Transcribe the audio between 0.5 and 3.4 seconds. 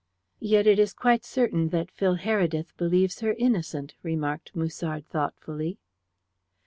it is quite certain that Phil Heredith believes her